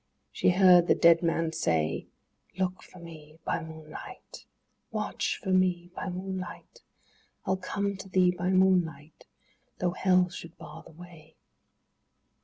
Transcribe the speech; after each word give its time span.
She 0.31 0.49
heard 0.49 0.87
the 0.87 0.95
dead 0.95 1.21
man 1.21 1.53
say— 1.53 2.07
Look 2.57 2.81
for 2.81 2.97
me 2.97 3.37
by 3.45 3.61
moonlight; 3.61 4.45
Watch 4.89 5.37
for 5.43 5.51
me 5.51 5.91
by 5.93 6.09
moonlight; 6.09 6.81
I'll 7.45 7.55
come 7.57 7.95
to 7.97 8.09
thee 8.09 8.31
by 8.31 8.49
moonlight, 8.49 9.27
though 9.77 9.91
hell 9.91 10.27
should 10.31 10.57
bar 10.57 10.81
the 10.81 10.89
way! 10.91 11.35